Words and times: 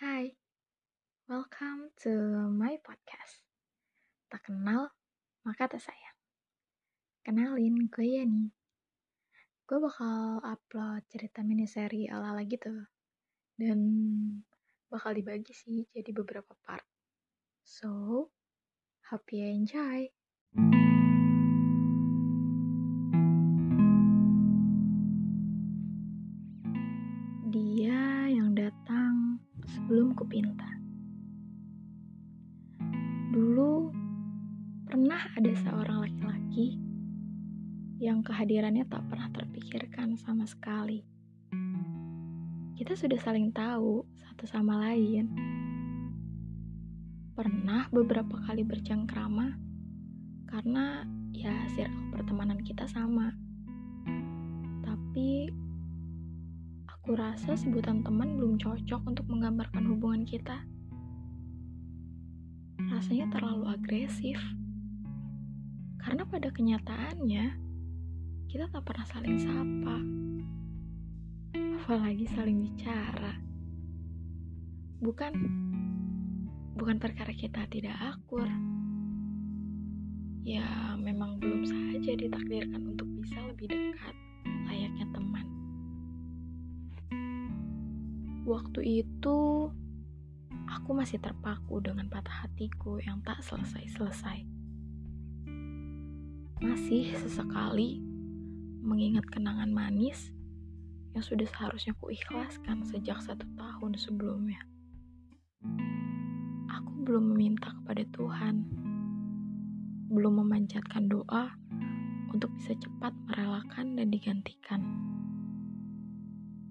Hai, 0.00 0.32
welcome 1.28 1.92
to 2.00 2.08
my 2.48 2.80
podcast. 2.80 3.44
Tak 4.32 4.48
kenal, 4.48 4.88
maka 5.44 5.68
tak 5.68 5.84
sayang. 5.84 6.16
Kenalin, 7.20 7.92
gue 7.92 8.08
Yani. 8.08 8.48
Gue 9.68 9.78
bakal 9.84 10.40
upload 10.40 11.04
cerita 11.12 11.44
mini 11.44 11.68
seri 11.68 12.08
ala-ala 12.08 12.40
gitu. 12.48 12.72
Dan 13.52 13.80
bakal 14.88 15.12
dibagi 15.12 15.52
sih 15.52 15.84
jadi 15.92 16.08
beberapa 16.08 16.56
part. 16.64 16.88
So, 17.68 18.32
hope 19.12 19.28
you 19.36 19.44
enjoy. 19.44 20.08
Sebelum 29.82 30.14
kupinta. 30.14 30.78
Dulu 33.34 33.90
pernah 34.86 35.26
ada 35.34 35.50
seorang 35.58 36.06
laki-laki 36.06 36.78
yang 37.98 38.22
kehadirannya 38.22 38.86
tak 38.86 39.02
pernah 39.10 39.26
terpikirkan 39.34 40.14
sama 40.14 40.46
sekali. 40.46 41.02
Kita 42.78 42.94
sudah 42.94 43.18
saling 43.18 43.50
tahu 43.50 44.06
satu 44.22 44.46
sama 44.46 44.86
lain. 44.86 45.34
Pernah 47.34 47.90
beberapa 47.90 48.38
kali 48.46 48.62
bercengkrama 48.62 49.58
karena 50.46 51.02
ya 51.34 51.58
circle 51.74 52.14
pertemanan 52.14 52.62
kita 52.62 52.86
sama. 52.86 53.34
Tapi 54.86 55.50
aku 57.02 57.18
rasa 57.18 57.58
sebutan 57.58 58.06
teman 58.06 58.38
belum 58.38 58.62
cocok 58.62 59.02
untuk 59.10 59.26
menggambarkan 59.26 59.90
hubungan 59.90 60.22
kita. 60.22 60.62
Rasanya 62.78 63.26
terlalu 63.26 63.74
agresif. 63.74 64.38
Karena 65.98 66.22
pada 66.22 66.54
kenyataannya 66.54 67.58
kita 68.46 68.70
tak 68.70 68.86
pernah 68.86 69.02
saling 69.10 69.34
sapa. 69.34 69.98
Apalagi 71.82 72.22
saling 72.30 72.70
bicara. 72.70 73.34
Bukan 75.02 75.32
bukan 76.78 77.02
perkara 77.02 77.34
kita 77.34 77.66
tidak 77.66 77.98
akur. 77.98 78.46
Ya, 80.46 80.94
memang 80.94 81.42
belum 81.42 81.66
saja 81.66 82.14
ditakdirkan 82.14 82.94
untuk 82.94 83.10
bisa 83.18 83.42
lebih 83.50 83.74
dekat 83.74 84.14
layaknya 84.70 85.10
teman. 85.10 85.61
Waktu 88.42 89.06
itu 89.06 89.70
aku 90.66 90.90
masih 90.90 91.22
terpaku 91.22 91.78
dengan 91.78 92.10
patah 92.10 92.42
hatiku 92.42 92.98
yang 92.98 93.22
tak 93.22 93.38
selesai-selesai. 93.46 94.42
Masih 96.58 97.14
sesekali 97.22 98.02
mengingat 98.82 99.22
kenangan 99.30 99.70
manis 99.70 100.34
yang 101.14 101.22
sudah 101.22 101.46
seharusnya 101.54 101.94
kuikhlaskan 102.02 102.82
sejak 102.82 103.22
satu 103.22 103.46
tahun 103.54 103.94
sebelumnya. 103.94 104.58
Aku 106.66 107.06
belum 107.06 107.36
meminta 107.36 107.70
kepada 107.78 108.02
Tuhan, 108.10 108.66
belum 110.10 110.42
memanjatkan 110.42 111.06
doa 111.06 111.54
untuk 112.34 112.50
bisa 112.58 112.74
cepat 112.74 113.14
merelakan 113.28 113.94
dan 113.94 114.10
digantikan. 114.10 114.82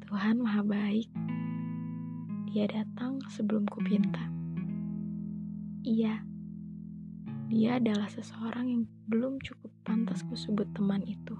Tuhan 0.03 0.44
Maha 0.44 0.67
Baik, 0.67 1.08
Dia 2.52 2.67
datang 2.67 3.23
sebelum 3.31 3.63
kupinta. 3.71 4.27
Iya, 5.88 6.19
dia 7.47 7.80
adalah 7.80 8.11
seseorang 8.11 8.67
yang 8.67 8.83
belum 9.08 9.39
cukup 9.39 9.71
pantas 9.87 10.20
kusebut 10.27 10.67
teman 10.76 10.99
itu. 11.08 11.31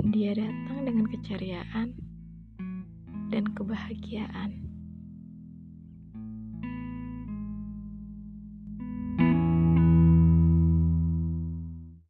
Dia 0.00 0.32
datang 0.32 0.88
dengan 0.88 1.12
keceriaan 1.12 1.92
dan 3.28 3.44
kebahagiaan. 3.52 4.64